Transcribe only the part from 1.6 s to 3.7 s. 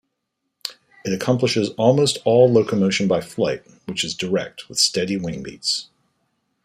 almost all locomotion by flight,